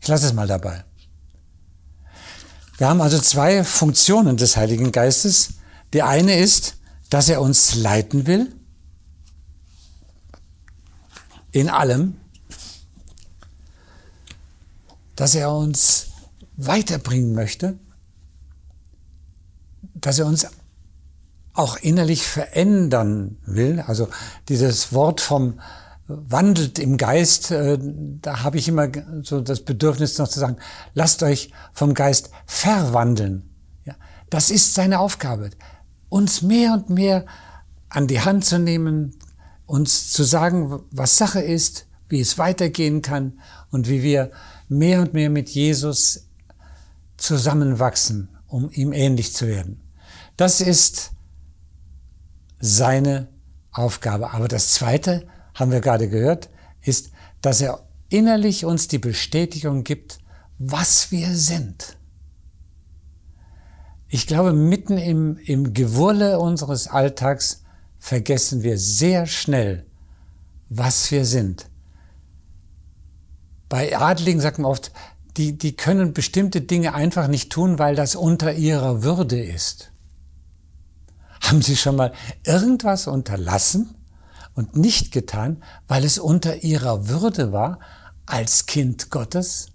Ich 0.00 0.08
lasse 0.08 0.26
es 0.26 0.32
mal 0.32 0.46
dabei. 0.46 0.84
Wir 2.78 2.88
haben 2.88 3.00
also 3.00 3.18
zwei 3.18 3.64
Funktionen 3.64 4.36
des 4.36 4.56
Heiligen 4.56 4.92
Geistes. 4.92 5.54
Die 5.92 6.02
eine 6.02 6.36
ist, 6.36 6.76
dass 7.10 7.28
er 7.28 7.40
uns 7.40 7.74
leiten 7.76 8.26
will 8.26 8.54
in 11.52 11.70
allem, 11.70 12.18
dass 15.16 15.34
er 15.34 15.50
uns 15.50 16.08
weiterbringen 16.56 17.34
möchte, 17.34 17.78
dass 19.94 20.18
er 20.18 20.26
uns 20.26 20.46
auch 21.54 21.78
innerlich 21.78 22.26
verändern 22.26 23.38
will. 23.46 23.80
Also 23.80 24.08
dieses 24.48 24.92
Wort 24.92 25.20
vom 25.20 25.58
wandelt 26.06 26.78
im 26.78 26.98
Geist, 26.98 27.50
äh, 27.50 27.78
da 27.80 28.42
habe 28.42 28.58
ich 28.58 28.68
immer 28.68 28.88
so 29.22 29.40
das 29.40 29.62
Bedürfnis 29.62 30.18
noch 30.18 30.28
zu 30.28 30.38
sagen, 30.38 30.56
lasst 30.94 31.22
euch 31.22 31.50
vom 31.72 31.94
Geist 31.94 32.30
verwandeln. 32.46 33.50
Ja, 33.84 33.94
das 34.30 34.50
ist 34.50 34.74
seine 34.74 35.00
Aufgabe, 35.00 35.50
uns 36.08 36.42
mehr 36.42 36.74
und 36.74 36.90
mehr 36.90 37.26
an 37.88 38.06
die 38.06 38.20
Hand 38.20 38.44
zu 38.44 38.58
nehmen, 38.58 39.16
uns 39.64 40.12
zu 40.12 40.22
sagen, 40.22 40.80
was 40.92 41.18
Sache 41.18 41.40
ist, 41.40 41.86
wie 42.08 42.20
es 42.20 42.38
weitergehen 42.38 43.02
kann 43.02 43.40
und 43.70 43.88
wie 43.88 44.02
wir 44.02 44.30
mehr 44.68 45.00
und 45.00 45.14
mehr 45.14 45.30
mit 45.30 45.48
Jesus 45.50 46.28
zusammenwachsen, 47.16 48.28
um 48.46 48.70
ihm 48.70 48.92
ähnlich 48.92 49.32
zu 49.32 49.46
werden. 49.46 49.80
Das 50.36 50.60
ist 50.60 51.12
seine 52.60 53.28
Aufgabe. 53.72 54.32
Aber 54.32 54.48
das 54.48 54.72
Zweite, 54.74 55.26
haben 55.54 55.72
wir 55.72 55.80
gerade 55.80 56.08
gehört, 56.08 56.50
ist, 56.82 57.10
dass 57.40 57.60
er 57.60 57.86
innerlich 58.08 58.64
uns 58.64 58.88
die 58.88 58.98
Bestätigung 58.98 59.84
gibt, 59.84 60.18
was 60.58 61.10
wir 61.10 61.34
sind. 61.34 61.96
Ich 64.08 64.26
glaube, 64.26 64.52
mitten 64.52 64.98
im, 64.98 65.36
im 65.38 65.72
Gewurle 65.72 66.38
unseres 66.38 66.86
Alltags 66.88 67.64
vergessen 67.98 68.62
wir 68.62 68.78
sehr 68.78 69.26
schnell, 69.26 69.86
was 70.68 71.10
wir 71.10 71.24
sind. 71.24 71.68
Bei 73.68 73.96
Adligen 73.96 74.40
sagt 74.40 74.58
man 74.58 74.70
oft, 74.70 74.92
die, 75.36 75.58
die 75.58 75.76
können 75.76 76.12
bestimmte 76.12 76.60
Dinge 76.60 76.94
einfach 76.94 77.28
nicht 77.28 77.50
tun, 77.50 77.78
weil 77.78 77.94
das 77.94 78.14
unter 78.16 78.54
ihrer 78.54 79.02
Würde 79.02 79.40
ist. 79.40 79.92
Haben 81.42 81.62
Sie 81.62 81.76
schon 81.76 81.96
mal 81.96 82.12
irgendwas 82.44 83.06
unterlassen 83.06 83.94
und 84.54 84.76
nicht 84.76 85.12
getan, 85.12 85.62
weil 85.86 86.04
es 86.04 86.18
unter 86.18 86.64
Ihrer 86.64 87.08
Würde 87.08 87.52
war 87.52 87.78
als 88.24 88.66
Kind 88.66 89.10
Gottes? 89.10 89.68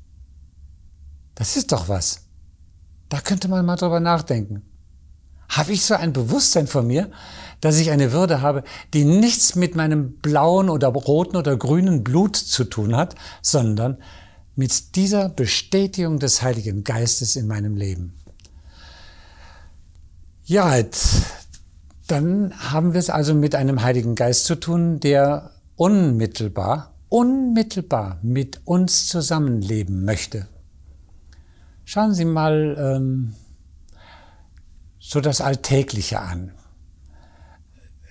Das 1.36 1.56
ist 1.56 1.72
doch 1.72 1.88
was. 1.88 2.26
Da 3.10 3.22
könnte 3.22 3.48
man 3.48 3.66
mal 3.66 3.76
drüber 3.76 4.00
nachdenken. 4.00 4.64
Habe 5.52 5.74
ich 5.74 5.86
so 5.86 5.96
ein 5.96 6.14
Bewusstsein 6.14 6.68
von 6.68 6.88
mir, 6.88 7.12
dass 7.60 7.78
ich 7.78 7.92
eine 7.92 8.14
Würde 8.14 8.42
habe, 8.42 8.64
die 8.94 9.04
nichts 9.04 9.56
mit 9.56 9.76
meinem 9.76 10.14
blauen 10.14 10.70
oder 10.70 10.88
roten 10.88 11.36
oder 11.36 11.58
grünen 11.58 12.04
Blut 12.04 12.38
zu 12.38 12.64
tun 12.64 12.96
hat, 12.96 13.16
sondern 13.42 13.98
mit 14.56 14.96
dieser 14.96 15.28
Bestätigung 15.30 16.20
des 16.20 16.42
Heiligen 16.42 16.84
Geistes 16.84 17.36
in 17.36 17.48
meinem 17.48 17.76
Leben. 17.76 18.14
Ja, 20.46 20.74
dann 22.08 22.54
haben 22.72 22.94
wir 22.94 23.00
es 23.00 23.10
also 23.10 23.34
mit 23.34 23.54
einem 23.54 23.84
Heiligen 23.84 24.16
Geist 24.16 24.46
zu 24.46 24.56
tun, 24.56 25.00
der 25.00 25.52
unmittelbar, 25.76 26.94
unmittelbar 27.10 28.20
mit 28.22 28.62
uns 28.66 29.08
zusammenleben 29.08 30.06
möchte. 30.06 30.48
Schauen 31.86 32.14
Sie 32.14 32.26
mal 32.26 32.78
ähm, 32.80 33.34
so 35.02 35.20
das 35.20 35.42
Alltägliche 35.42 36.22
an. 36.22 36.54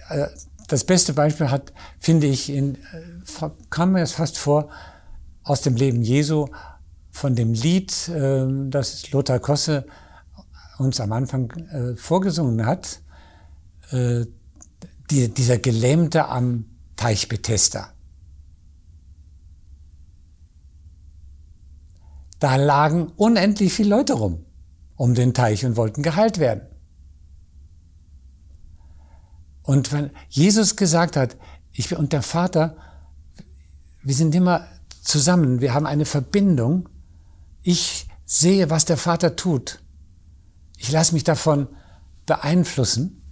Äh, 0.09 0.27
das 0.67 0.85
beste 0.85 1.15
Beispiel 1.15 1.51
hat, 1.51 1.73
finde 1.99 2.27
ich, 2.27 2.51
in, 2.51 2.75
äh, 2.75 3.51
kam 3.71 3.93
mir 3.93 4.03
es 4.03 4.13
fast 4.13 4.37
vor, 4.37 4.69
aus 5.45 5.63
dem 5.63 5.77
Leben 5.77 6.03
Jesu, 6.03 6.49
von 7.13 7.35
dem 7.35 7.55
Lied, 7.55 8.11
ähm, 8.15 8.71
das 8.71 9.11
Lothar 9.13 9.39
Kosse 9.39 9.87
uns 10.79 11.01
am 11.01 11.13
Anfang 11.13 11.51
äh, 11.51 11.97
vorgesungen 11.97 12.67
hat, 12.67 13.01
dieser 15.11 15.59
Gelähmte 15.59 16.29
am 16.29 16.67
Teich 16.95 17.29
Bethesda. 17.29 17.93
Da 22.39 22.55
lagen 22.55 23.09
unendlich 23.17 23.73
viele 23.73 23.97
Leute 23.97 24.13
rum 24.13 24.45
um 25.01 25.15
den 25.15 25.33
Teich 25.33 25.65
und 25.65 25.77
wollten 25.77 26.03
geheilt 26.03 26.39
werden. 26.39 26.70
Und 29.71 29.93
wenn 29.93 30.11
Jesus 30.29 30.75
gesagt 30.75 31.15
hat, 31.15 31.37
ich 31.73 31.97
und 31.97 32.13
der 32.13 32.23
Vater, 32.23 32.77
wir 34.03 34.17
sind 34.17 34.35
immer 34.35 34.67
zusammen, 35.01 35.61
wir 35.61 35.75
haben 35.75 35.87
eine 35.87 36.07
Verbindung. 36.07 36.89
Ich 37.63 38.09
sehe, 38.25 38.69
was 38.69 38.85
der 38.85 38.97
Vater 38.97 39.37
tut. 39.37 39.81
Ich 40.77 40.91
lasse 40.91 41.15
mich 41.15 41.23
davon 41.23 41.69
beeinflussen. 42.27 43.23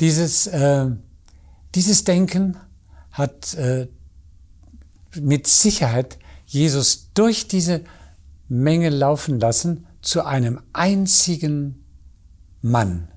Dieses, 0.00 0.46
äh, 0.46 0.86
dieses 1.74 2.04
Denken 2.04 2.56
hat 3.10 3.52
äh, 3.52 3.86
mit 5.14 5.46
Sicherheit 5.46 6.18
Jesus 6.46 7.12
durch 7.12 7.48
diese 7.48 7.84
Menge 8.48 8.88
laufen 8.88 9.38
lassen 9.38 9.86
zu 10.00 10.24
einem 10.24 10.62
einzigen 10.72 11.84
Mann, 12.62 13.08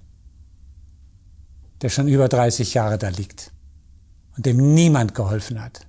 der 1.81 1.89
schon 1.89 2.07
über 2.07 2.27
30 2.27 2.73
Jahre 2.73 2.97
da 2.97 3.09
liegt 3.09 3.51
und 4.35 4.45
dem 4.45 4.73
niemand 4.73 5.15
geholfen 5.15 5.61
hat. 5.61 5.87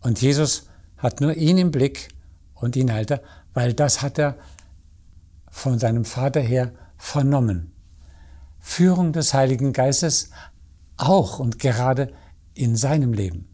Und 0.00 0.20
Jesus 0.20 0.66
hat 0.96 1.20
nur 1.20 1.34
ihn 1.34 1.58
im 1.58 1.70
Blick 1.70 2.08
und 2.54 2.76
ihn 2.76 2.92
halt, 2.92 3.20
weil 3.54 3.74
das 3.74 4.02
hat 4.02 4.18
er 4.18 4.36
von 5.50 5.78
seinem 5.78 6.04
Vater 6.04 6.40
her 6.40 6.72
vernommen. 6.96 7.72
Führung 8.58 9.12
des 9.12 9.34
Heiligen 9.34 9.72
Geistes 9.72 10.30
auch 10.96 11.38
und 11.38 11.58
gerade 11.58 12.12
in 12.54 12.76
seinem 12.76 13.12
Leben. 13.12 13.48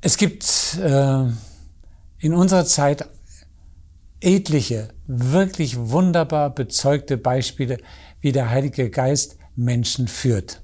Es 0.00 0.16
gibt 0.16 0.78
äh, 0.78 1.26
in 2.18 2.34
unserer 2.34 2.64
Zeit 2.64 3.08
etliche, 4.26 4.88
wirklich 5.06 5.78
wunderbar 5.78 6.50
bezeugte 6.50 7.16
Beispiele, 7.16 7.78
wie 8.20 8.32
der 8.32 8.50
Heilige 8.50 8.90
Geist 8.90 9.38
Menschen 9.54 10.08
führt. 10.08 10.62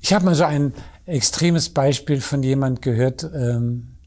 Ich 0.00 0.14
habe 0.14 0.24
mal 0.24 0.34
so 0.34 0.44
ein 0.44 0.72
extremes 1.04 1.68
Beispiel 1.68 2.22
von 2.22 2.42
jemand 2.42 2.80
gehört, 2.80 3.24
ähm, 3.24 3.98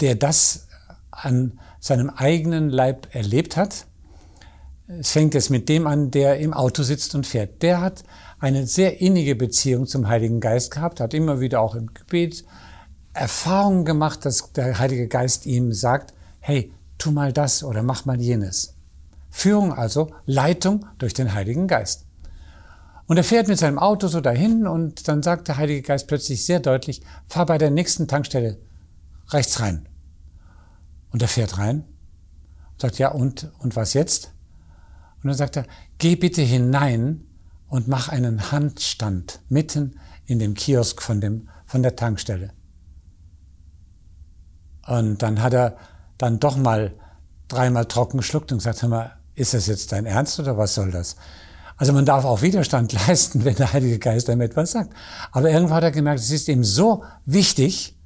der 0.00 0.14
das 0.14 0.68
an 1.10 1.60
seinem 1.78 2.08
eigenen 2.08 2.70
Leib 2.70 3.14
erlebt 3.14 3.58
hat. 3.58 3.86
Es 4.86 5.10
fängt 5.10 5.34
jetzt 5.34 5.50
mit 5.50 5.68
dem 5.68 5.86
an, 5.86 6.10
der 6.10 6.38
im 6.38 6.54
Auto 6.54 6.82
sitzt 6.82 7.14
und 7.14 7.26
fährt. 7.26 7.62
Der 7.62 7.82
hat 7.82 8.02
eine 8.38 8.66
sehr 8.66 9.02
innige 9.02 9.36
Beziehung 9.36 9.86
zum 9.86 10.08
Heiligen 10.08 10.40
Geist 10.40 10.70
gehabt, 10.70 11.00
hat 11.00 11.12
immer 11.12 11.40
wieder 11.40 11.60
auch 11.60 11.74
im 11.74 11.92
Gebet 11.92 12.44
Erfahrungen 13.12 13.84
gemacht, 13.84 14.24
dass 14.24 14.52
der 14.52 14.78
Heilige 14.78 15.06
Geist 15.06 15.44
ihm 15.44 15.72
sagt, 15.72 16.14
hey, 16.40 16.72
tu 17.02 17.10
mal 17.10 17.32
das 17.32 17.64
oder 17.64 17.82
mach 17.82 18.04
mal 18.04 18.20
jenes. 18.20 18.74
Führung 19.30 19.72
also, 19.72 20.12
Leitung 20.24 20.86
durch 20.98 21.14
den 21.14 21.34
Heiligen 21.34 21.66
Geist. 21.66 22.06
Und 23.06 23.16
er 23.16 23.24
fährt 23.24 23.48
mit 23.48 23.58
seinem 23.58 23.78
Auto 23.78 24.06
so 24.06 24.20
dahin 24.20 24.66
und 24.66 25.08
dann 25.08 25.22
sagt 25.22 25.48
der 25.48 25.56
Heilige 25.56 25.82
Geist 25.82 26.06
plötzlich 26.06 26.46
sehr 26.46 26.60
deutlich, 26.60 27.02
fahr 27.26 27.46
bei 27.46 27.58
der 27.58 27.70
nächsten 27.70 28.06
Tankstelle 28.06 28.58
rechts 29.30 29.58
rein. 29.58 29.88
Und 31.10 31.22
er 31.22 31.28
fährt 31.28 31.58
rein 31.58 31.84
und 32.72 32.80
sagt, 32.80 32.98
ja, 32.98 33.10
und, 33.10 33.50
und 33.58 33.74
was 33.74 33.94
jetzt? 33.94 34.32
Und 35.22 35.28
dann 35.28 35.36
sagt 35.36 35.56
er, 35.56 35.66
geh 35.98 36.14
bitte 36.14 36.42
hinein 36.42 37.24
und 37.66 37.88
mach 37.88 38.10
einen 38.10 38.52
Handstand 38.52 39.40
mitten 39.48 39.98
in 40.26 40.38
dem 40.38 40.54
Kiosk 40.54 41.02
von, 41.02 41.20
dem, 41.20 41.48
von 41.66 41.82
der 41.82 41.96
Tankstelle. 41.96 42.52
Und 44.86 45.22
dann 45.22 45.42
hat 45.42 45.52
er 45.52 45.76
dann 46.18 46.40
doch 46.40 46.56
mal 46.56 46.94
dreimal 47.48 47.86
trocken 47.86 48.18
geschluckt 48.18 48.52
und 48.52 48.58
gesagt, 48.58 48.82
hör 48.82 48.88
mal, 48.88 49.12
ist 49.34 49.54
das 49.54 49.66
jetzt 49.66 49.92
dein 49.92 50.06
Ernst 50.06 50.38
oder 50.40 50.56
was 50.56 50.74
soll 50.74 50.90
das? 50.90 51.16
Also 51.76 51.92
man 51.92 52.04
darf 52.04 52.24
auch 52.24 52.42
Widerstand 52.42 52.92
leisten, 53.08 53.44
wenn 53.44 53.56
der 53.56 53.72
Heilige 53.72 53.98
Geist 53.98 54.28
einem 54.30 54.42
etwas 54.42 54.72
sagt. 54.72 54.92
Aber 55.32 55.50
irgendwann 55.50 55.76
hat 55.76 55.84
er 55.84 55.90
gemerkt, 55.90 56.20
es 56.20 56.30
ist 56.30 56.48
ihm 56.48 56.64
so 56.64 57.04
wichtig, 57.26 57.96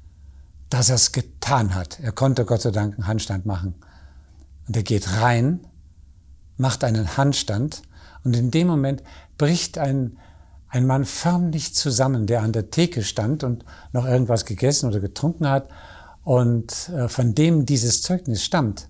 dass 0.69 0.89
er 0.89 0.95
es 0.95 1.11
getan 1.11 1.75
hat. 1.75 1.99
Er 2.01 2.11
konnte 2.11 2.45
Gott 2.45 2.61
sei 2.61 2.71
Dank 2.71 2.95
einen 2.95 3.07
Handstand 3.07 3.45
machen. 3.45 3.75
Und 4.67 4.75
er 4.75 4.83
geht 4.83 5.21
rein, 5.21 5.61
macht 6.57 6.83
einen 6.83 7.17
Handstand 7.17 7.83
und 8.23 8.35
in 8.35 8.51
dem 8.51 8.67
Moment 8.67 9.03
bricht 9.37 9.77
ein, 9.77 10.17
ein 10.67 10.85
Mann 10.85 11.05
förmlich 11.05 11.73
zusammen, 11.73 12.25
der 12.25 12.41
an 12.41 12.51
der 12.51 12.69
Theke 12.69 13.03
stand 13.03 13.43
und 13.43 13.63
noch 13.93 14.05
irgendwas 14.05 14.43
gegessen 14.43 14.89
oder 14.89 14.99
getrunken 14.99 15.47
hat 15.47 15.69
und 16.27 16.89
äh, 16.89 17.07
von 17.07 17.35
dem 17.35 17.65
dieses 17.65 18.01
Zeugnis 18.01 18.43
stammt. 18.43 18.89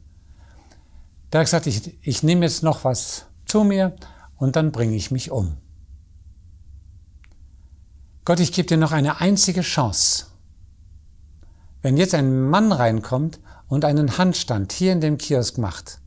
Da 1.29 1.37
hat 1.37 1.41
er 1.41 1.43
gesagt, 1.43 1.67
ich, 1.67 1.95
ich 2.01 2.23
nehme 2.23 2.43
jetzt 2.43 2.63
noch 2.63 2.83
was 2.83 3.25
zu 3.45 3.63
mir 3.63 3.95
und 4.37 4.55
dann 4.55 4.71
bringe 4.71 4.95
ich 4.95 5.11
mich 5.11 5.29
um. 5.29 5.55
Gott, 8.25 8.39
ich 8.39 8.53
gebe 8.53 8.67
dir 8.67 8.77
noch 8.77 8.91
eine 8.91 9.21
einzige 9.21 9.61
Chance. 9.61 10.25
Wenn 11.83 11.95
jetzt 11.95 12.15
ein 12.15 12.41
Mann 12.41 12.71
reinkommt 12.71 13.39
und 13.67 13.85
einen 13.85 14.17
Handstand 14.17 14.71
hier 14.71 14.91
in 14.91 14.99
dem 14.99 15.19
Kiosk 15.19 15.59
macht, 15.59 15.99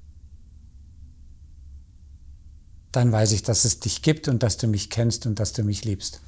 dann 2.90 3.12
weiß 3.12 3.30
ich, 3.30 3.44
dass 3.44 3.64
es 3.64 3.78
dich 3.78 4.02
gibt 4.02 4.26
und 4.26 4.42
dass 4.42 4.56
du 4.56 4.66
mich 4.66 4.90
kennst 4.90 5.26
und 5.26 5.38
dass 5.38 5.52
du 5.52 5.62
mich 5.62 5.84
liebst. 5.84 6.22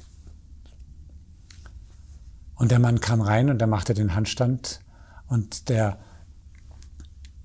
Und 2.55 2.71
der 2.71 2.79
Mann 2.79 3.01
kam 3.01 3.19
rein 3.19 3.49
und 3.49 3.59
er 3.59 3.67
machte 3.67 3.93
den 3.93 4.15
Handstand 4.15 4.79
und 5.27 5.69
der, 5.69 5.99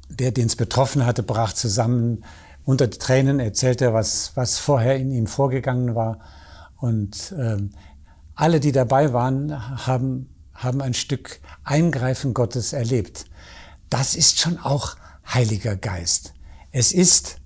der 0.08 0.32
den 0.32 0.46
es 0.46 0.56
betroffen 0.56 1.06
hatte, 1.06 1.22
brach 1.22 1.52
zusammen, 1.52 2.24
unter 2.64 2.90
Tränen 2.90 3.40
erzählt 3.40 3.80
er, 3.80 3.94
was, 3.94 4.32
was 4.34 4.58
vorher 4.58 4.96
in 4.96 5.10
ihm 5.10 5.26
vorgegangen 5.26 5.94
war. 5.94 6.18
Und 6.76 7.34
ähm, 7.38 7.70
alle, 8.34 8.60
die 8.60 8.72
dabei 8.72 9.12
waren, 9.12 9.86
haben, 9.86 10.28
haben 10.52 10.82
ein 10.82 10.94
Stück 10.94 11.40
Eingreifen 11.64 12.34
Gottes 12.34 12.72
erlebt. 12.72 13.24
Das 13.88 14.14
ist 14.14 14.38
schon 14.38 14.58
auch 14.58 14.96
Heiliger 15.26 15.76
Geist. 15.76 16.34
Es 16.70 16.92
ist 16.92 17.36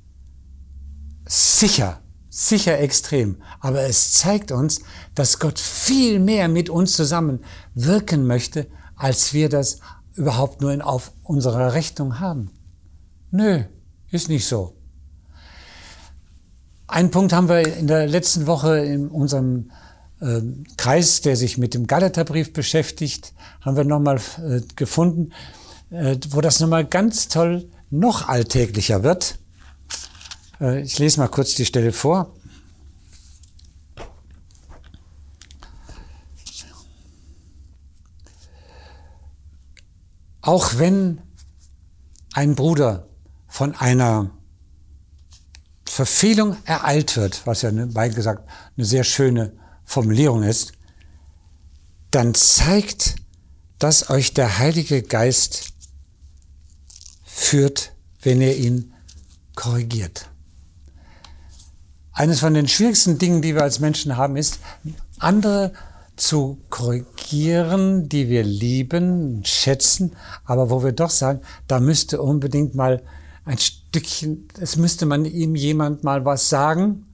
sicher, 1.27 2.01
sicher 2.29 2.79
extrem, 2.81 3.41
aber 3.61 3.83
es 3.83 4.15
zeigt 4.15 4.51
uns, 4.51 4.83
dass 5.15 5.39
Gott 5.39 5.59
viel 5.59 6.19
mehr 6.19 6.49
mit 6.49 6.69
uns 6.69 6.95
zusammen 6.95 7.45
wirken 7.75 8.27
möchte, 8.27 8.67
als 8.97 9.33
wir 9.33 9.49
das 9.49 9.79
überhaupt 10.15 10.61
nur 10.61 10.73
in, 10.73 10.83
auf 10.83 11.13
unserer 11.23 11.75
Rechnung 11.75 12.21
haben. 12.21 12.51
Nö, 13.31 13.63
ist 14.11 14.29
nicht 14.29 14.47
so. 14.47 14.77
Einen 16.87 17.11
Punkt 17.11 17.33
haben 17.33 17.49
wir 17.49 17.77
in 17.77 17.87
der 17.87 18.07
letzten 18.07 18.47
Woche 18.47 18.79
in 18.79 19.09
unserem 19.09 19.71
äh, 20.21 20.43
Kreis, 20.77 21.23
der 21.23 21.37
sich 21.37 21.57
mit 21.57 21.75
dem 21.75 21.87
Galaterbrief 21.87 22.53
beschäftigt, 22.53 23.33
haben 23.63 23.77
wir 23.77 23.85
nochmal 23.85 24.21
äh, 24.39 24.61
gefunden, 24.77 25.33
äh, 25.91 26.17
wo 26.31 26.41
das 26.43 26.61
nochmal 26.61 26.85
ganz 26.85 27.29
toll 27.29 27.71
noch 27.91 28.29
alltäglicher 28.29 29.03
wird. 29.03 29.39
Äh, 30.61 30.83
ich 30.83 30.99
lese 30.99 31.21
mal 31.21 31.29
kurz 31.29 31.55
die 31.55 31.65
Stelle 31.65 31.93
vor. 31.93 32.35
Auch 40.43 40.79
wenn 40.79 41.21
ein 42.35 42.55
Bruder 42.55 43.09
von 43.47 43.75
einer 43.75 44.31
Verfehlung 45.87 46.57
ereilt 46.65 47.17
wird, 47.17 47.47
was 47.47 47.63
ja, 47.63 47.71
bei 47.73 48.09
gesagt, 48.09 48.49
eine 48.77 48.87
sehr 48.87 49.05
schöne 49.05 49.53
Formulierung 49.85 50.43
ist, 50.43 50.73
dann 52.11 52.35
zeigt, 52.35 53.17
dass 53.79 54.11
euch 54.11 54.35
der 54.35 54.59
Heilige 54.59 55.03
Geist 55.03 55.73
führt, 57.25 57.93
wenn 58.23 58.41
ihr 58.41 58.57
ihn 58.57 58.95
korrigiert. 59.55 60.29
Eines 62.13 62.41
von 62.41 62.55
den 62.55 62.69
schwierigsten 62.69 63.19
Dingen, 63.19 63.43
die 63.43 63.55
wir 63.55 63.63
als 63.63 63.81
Menschen 63.81 64.17
haben, 64.17 64.37
ist, 64.37 64.59
andere 65.19 65.73
zu 66.17 66.63
korrigieren, 66.69 68.09
die 68.09 68.29
wir 68.29 68.45
lieben, 68.45 69.45
schätzen, 69.45 70.17
aber 70.45 70.71
wo 70.71 70.85
wir 70.85 70.93
doch 70.93 71.11
sagen, 71.11 71.41
da 71.67 71.81
müsste 71.81 72.21
unbedingt 72.21 72.75
mal 72.75 73.03
ein 73.45 73.59
Stückchen, 73.59 74.49
es 74.61 74.77
müsste 74.77 75.07
man 75.07 75.25
ihm 75.25 75.55
jemand 75.55 76.05
mal 76.05 76.25
was 76.25 76.49
sagen, 76.49 77.07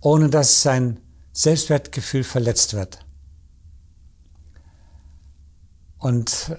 ohne 0.00 0.28
dass 0.28 0.62
sein 0.62 1.00
Selbstwertgefühl 1.32 2.24
verletzt 2.24 2.74
wird. 2.74 3.04
Und 5.98 6.56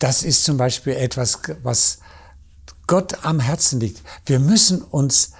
das 0.00 0.24
ist 0.24 0.44
zum 0.44 0.56
Beispiel 0.56 0.94
etwas, 0.94 1.40
was 1.62 2.00
Gott 2.86 3.24
am 3.24 3.38
Herzen 3.38 3.80
liegt. 3.80 4.02
Wir 4.26 4.40
müssen 4.40 4.82
uns 4.82 5.32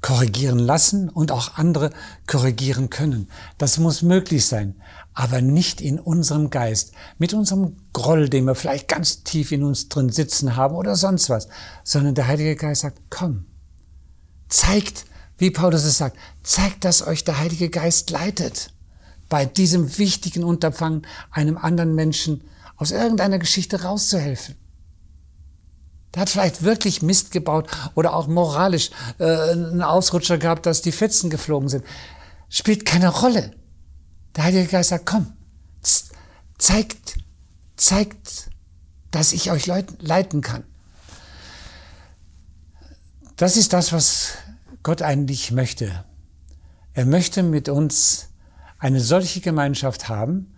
korrigieren 0.00 0.58
lassen 0.58 1.08
und 1.08 1.30
auch 1.30 1.56
andere 1.56 1.90
korrigieren 2.26 2.90
können. 2.90 3.28
Das 3.58 3.78
muss 3.78 4.02
möglich 4.02 4.46
sein, 4.46 4.80
aber 5.12 5.40
nicht 5.40 5.80
in 5.80 5.98
unserem 5.98 6.50
Geist, 6.50 6.92
mit 7.18 7.34
unserem 7.34 7.76
Groll, 7.92 8.28
den 8.28 8.46
wir 8.46 8.54
vielleicht 8.54 8.88
ganz 8.88 9.24
tief 9.24 9.52
in 9.52 9.62
uns 9.62 9.88
drin 9.88 10.10
sitzen 10.10 10.56
haben 10.56 10.74
oder 10.74 10.96
sonst 10.96 11.28
was, 11.28 11.48
sondern 11.84 12.14
der 12.14 12.28
Heilige 12.28 12.56
Geist 12.56 12.82
sagt, 12.82 12.98
komm, 13.10 13.46
zeigt, 14.48 15.04
wie 15.38 15.50
Paulus 15.50 15.84
es 15.84 15.98
sagt, 15.98 16.16
zeigt, 16.42 16.84
dass 16.84 17.06
euch 17.06 17.24
der 17.24 17.38
Heilige 17.38 17.68
Geist 17.68 18.10
leitet 18.10 18.72
bei 19.28 19.46
diesem 19.46 19.96
wichtigen 19.98 20.44
Unterfangen, 20.44 21.06
einem 21.30 21.56
anderen 21.56 21.94
Menschen 21.94 22.42
aus 22.76 22.90
irgendeiner 22.90 23.38
Geschichte 23.38 23.82
rauszuhelfen. 23.82 24.56
Der 26.14 26.22
hat 26.22 26.30
vielleicht 26.30 26.62
wirklich 26.62 27.02
Mist 27.02 27.30
gebaut 27.30 27.68
oder 27.94 28.14
auch 28.14 28.26
moralisch 28.26 28.90
äh, 29.18 29.24
einen 29.24 29.82
Ausrutscher 29.82 30.38
gehabt, 30.38 30.66
dass 30.66 30.82
die 30.82 30.92
Fetzen 30.92 31.30
geflogen 31.30 31.68
sind. 31.68 31.84
Spielt 32.48 32.84
keine 32.84 33.08
Rolle. 33.08 33.52
Der 34.34 34.44
Heilige 34.44 34.66
Geist 34.66 34.90
sagt, 34.90 35.06
komm, 35.06 35.32
zeigt, 36.58 37.18
zeigt, 37.76 38.50
dass 39.10 39.32
ich 39.32 39.50
euch 39.50 39.66
leiten 39.66 40.40
kann. 40.40 40.64
Das 43.36 43.56
ist 43.56 43.72
das, 43.72 43.92
was 43.92 44.34
Gott 44.82 45.02
eigentlich 45.02 45.50
möchte. 45.50 46.04
Er 46.92 47.06
möchte 47.06 47.42
mit 47.42 47.68
uns 47.68 48.28
eine 48.78 49.00
solche 49.00 49.40
Gemeinschaft 49.40 50.08
haben, 50.08 50.52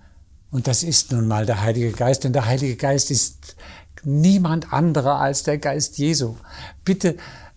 und 0.52 0.66
das 0.66 0.82
ist 0.82 1.10
nun 1.10 1.26
mal 1.26 1.46
der 1.46 1.62
Heilige 1.62 1.90
Geist, 1.92 2.24
denn 2.24 2.34
der 2.34 2.44
Heilige 2.44 2.76
Geist 2.76 3.10
ist 3.10 3.56
niemand 4.04 4.72
anderer 4.72 5.18
als 5.18 5.42
der 5.44 5.56
Geist 5.56 5.96
Jesu. 5.96 6.36
Bitte 6.84 7.16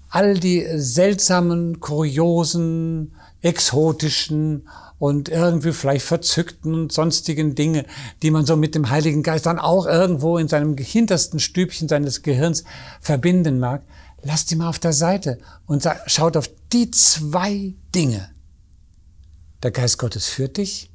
all 0.09 0.39
die 0.39 0.65
seltsamen, 0.75 1.81
kuriosen, 1.81 3.13
exotischen 3.41 4.69
und 4.97 5.27
irgendwie 5.27 5.73
vielleicht 5.73 6.05
verzückten 6.05 6.73
und 6.73 6.93
sonstigen 6.93 7.53
Dinge, 7.53 7.85
die 8.23 8.31
man 8.31 8.45
so 8.45 8.55
mit 8.55 8.75
dem 8.75 8.89
Heiligen 8.89 9.23
Geist 9.23 9.45
dann 9.45 9.59
auch 9.59 9.85
irgendwo 9.85 10.37
in 10.37 10.47
seinem 10.47 10.77
hintersten 10.77 11.41
Stübchen 11.41 11.89
seines 11.89 12.21
Gehirns 12.21 12.63
verbinden 13.01 13.59
mag, 13.59 13.83
lasst 14.23 14.51
die 14.51 14.55
mal 14.55 14.69
auf 14.69 14.79
der 14.79 14.93
Seite 14.93 15.37
und 15.65 15.85
schaut 16.07 16.37
auf 16.37 16.49
die 16.71 16.91
zwei 16.91 17.73
Dinge. 17.93 18.29
Der 19.63 19.71
Geist 19.71 19.97
Gottes 19.97 20.27
führt 20.27 20.55
dich, 20.55 20.89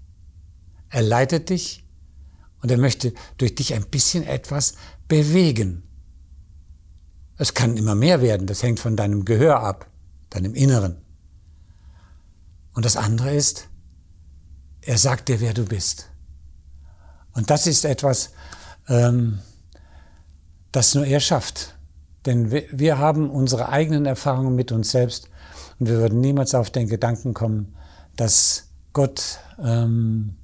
er 0.88 1.02
leitet 1.02 1.50
dich 1.50 1.84
und 2.62 2.70
er 2.70 2.78
möchte 2.78 3.12
durch 3.38 3.54
dich 3.54 3.74
ein 3.74 3.86
bisschen 3.86 4.24
etwas 4.24 4.74
bewegen. 5.08 5.82
Es 7.36 7.54
kann 7.54 7.76
immer 7.76 7.94
mehr 7.94 8.20
werden, 8.20 8.46
das 8.46 8.62
hängt 8.62 8.80
von 8.80 8.96
deinem 8.96 9.24
Gehör 9.24 9.60
ab, 9.60 9.86
deinem 10.28 10.54
Inneren. 10.54 11.00
Und 12.74 12.84
das 12.84 12.96
andere 12.96 13.34
ist, 13.34 13.68
er 14.82 14.98
sagt 14.98 15.28
dir, 15.28 15.40
wer 15.40 15.54
du 15.54 15.64
bist. 15.64 16.10
Und 17.32 17.50
das 17.50 17.66
ist 17.66 17.84
etwas, 17.84 18.30
ähm, 18.88 19.40
das 20.72 20.94
nur 20.94 21.06
er 21.06 21.20
schafft. 21.20 21.76
Denn 22.26 22.50
wir, 22.50 22.98
haben 22.98 23.30
unsere 23.30 23.70
eigenen 23.70 24.04
Erfahrungen 24.04 24.54
mit 24.54 24.72
uns 24.72 24.90
selbst 24.90 25.30
und 25.78 25.88
wir 25.88 25.96
würden 25.96 26.20
niemals 26.20 26.54
auf 26.54 26.70
den 26.70 26.86
Gedanken 26.86 27.32
kommen, 27.32 27.74
dass 28.16 28.68
Gott 28.92 29.38
ähm, 29.62 30.36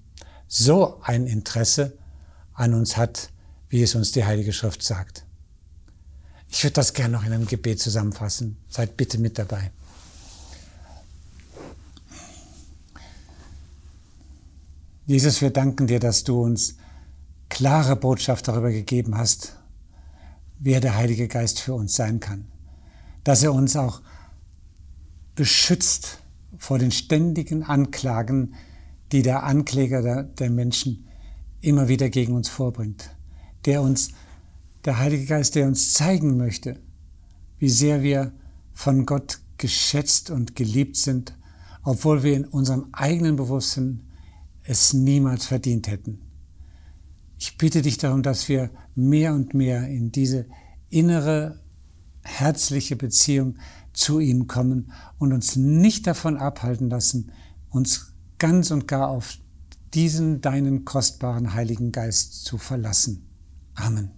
so 0.49 1.01
ein 1.03 1.27
Interesse 1.27 1.99
an 2.57 2.75
uns 2.75 2.97
hat, 2.97 3.31
wie 3.69 3.83
es 3.83 3.95
uns 3.95 4.13
die 4.13 4.25
Heilige 4.25 4.53
Schrift 4.53 4.83
sagt. 4.83 5.25
Ich 6.49 6.65
würde 6.65 6.75
das 6.75 6.95
gerne 6.95 7.13
noch 7.13 7.25
in 7.25 7.33
einem 7.33 7.47
Gebet 7.47 7.81
zusammenfassen. 7.81 8.57
Seid 8.69 8.97
bitte 8.97 9.19
mit 9.19 9.39
dabei. 9.39 9.71
Jesus, 15.07 15.41
wir 15.41 15.51
danken 15.51 15.87
dir, 15.87 16.01
dass 16.01 16.25
du 16.25 16.43
uns 16.43 16.77
klare 17.49 17.95
Botschaft 17.95 18.49
darüber 18.49 18.71
gegeben 18.71 19.17
hast, 19.17 19.57
wer 20.59 20.81
der 20.81 20.97
Heilige 20.97 21.29
Geist 21.29 21.61
für 21.61 21.75
uns 21.75 21.95
sein 21.95 22.19
kann. 22.19 22.47
Dass 23.23 23.43
er 23.43 23.53
uns 23.53 23.77
auch 23.77 24.01
beschützt 25.35 26.19
vor 26.59 26.79
den 26.79 26.91
ständigen 26.91 27.63
Anklagen, 27.63 28.55
die 29.13 29.23
der 29.23 29.45
Ankläger 29.45 30.03
der, 30.03 30.23
der 30.25 30.51
Menschen 30.51 31.06
immer 31.67 31.89
wieder 31.89 32.09
gegen 32.09 32.35
uns 32.35 32.49
vorbringt. 32.49 33.11
Der 33.65 33.83
uns, 33.83 34.11
der 34.85 34.99
Heilige 34.99 35.27
Geist, 35.27 35.55
der 35.55 35.67
uns 35.67 35.93
zeigen 35.93 36.37
möchte, 36.37 36.81
wie 37.59 37.69
sehr 37.69 38.03
wir 38.03 38.33
von 38.73 39.07
Gott 39.07 39.41
geschätzt 39.59 40.31
und 40.31 40.55
geliebt 40.55 40.97
sind, 40.97 41.37
obwohl 41.83 42.23
wir 42.23 42.37
in 42.37 42.45
unserem 42.45 42.89
eigenen 42.93 43.37
Bewusstsein 43.37 44.03
es 44.63 44.93
niemals 44.93 45.47
verdient 45.47 45.89
hätten. 45.89 46.21
Ich 47.39 47.59
bitte 47.59 47.83
dich 47.83 47.99
darum, 47.99 48.23
dass 48.23 48.49
wir 48.49 48.71
mehr 48.95 49.35
und 49.35 49.55
mehr 49.55 49.89
in 49.89 50.13
diese 50.13 50.47
innere, 50.89 51.61
herzliche 52.23 52.97
Beziehung 52.97 53.57
zu 53.93 54.21
ihm 54.21 54.47
kommen 54.47 54.93
und 55.19 55.33
uns 55.33 55.57
nicht 55.57 56.07
davon 56.07 56.37
abhalten 56.37 56.91
lassen, 56.91 57.33
uns 57.71 58.15
ganz 58.39 58.71
und 58.71 58.89
gar 58.89 59.09
auf 59.09 59.39
diesen 59.95 60.41
deinen 60.41 60.85
kostbaren 60.85 61.55
Heiligen 61.55 61.93
Geist 61.93 62.45
zu 62.45 62.59
verlassen. 62.59 63.27
Amen. 63.75 64.11